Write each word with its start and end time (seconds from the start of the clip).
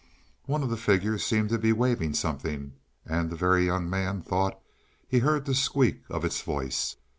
One 0.47 0.63
of 0.63 0.71
the 0.71 0.77
figures 0.77 1.23
seemed 1.23 1.49
to 1.49 1.59
be 1.59 1.71
waving 1.71 2.15
something, 2.15 2.73
and 3.05 3.29
the 3.29 3.35
Very 3.35 3.67
Young 3.67 3.87
Man 3.87 4.23
thought 4.23 4.59
he 5.07 5.19
heard 5.19 5.45
the 5.45 5.53
squeak 5.53 6.01
of 6.09 6.25
its 6.25 6.41
voice. 6.41 6.95